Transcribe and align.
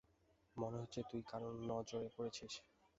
মনে 0.57 0.77
হচ্ছে 0.81 0.99
তুই 1.09 1.21
কারো 1.27 1.49
নজরে 1.69 2.09
পড়েছিস। 2.15 2.53